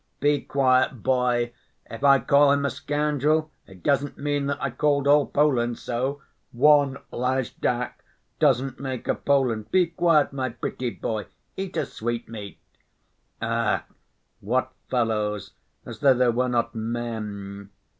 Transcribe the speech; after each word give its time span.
"Be 0.19 0.41
quiet, 0.41 1.03
boy! 1.03 1.53
If 1.85 2.03
I 2.03 2.17
call 2.19 2.51
him 2.51 2.65
a 2.65 2.71
scoundrel, 2.71 3.51
it 3.67 3.83
doesn't 3.83 4.17
mean 4.17 4.47
that 4.47 4.57
I 4.59 4.71
called 4.71 5.07
all 5.07 5.27
Poland 5.27 5.77
so. 5.77 6.23
One 6.51 6.97
lajdak 7.13 8.03
doesn't 8.39 8.79
make 8.79 9.07
a 9.07 9.13
Poland. 9.13 9.69
Be 9.69 9.85
quiet, 9.85 10.33
my 10.33 10.49
pretty 10.49 10.89
boy, 10.89 11.27
eat 11.55 11.77
a 11.77 11.85
sweetmeat." 11.85 12.57
"Ach, 13.43 13.83
what 14.39 14.71
fellows! 14.89 15.51
As 15.85 15.99
though 15.99 16.15
they 16.15 16.29
were 16.29 16.49
not 16.49 16.73
men. 16.73 17.69